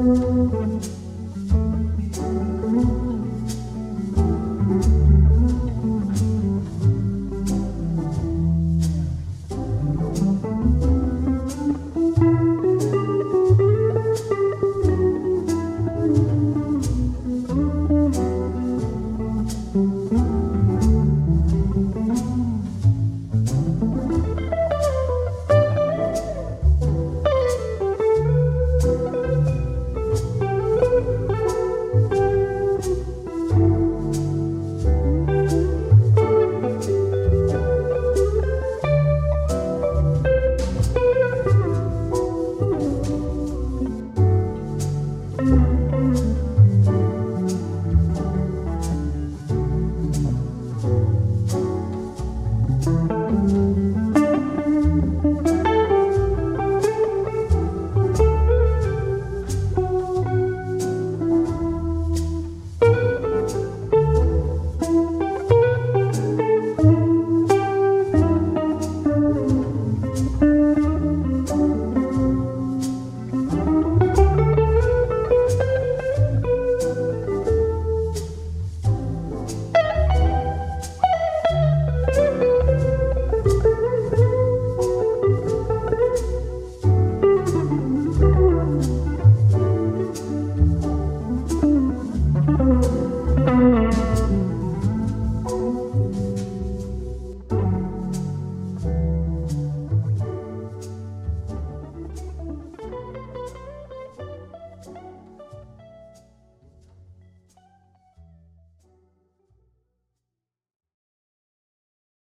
Música 0.00 0.67